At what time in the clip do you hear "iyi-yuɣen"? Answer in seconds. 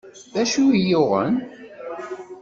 0.77-1.35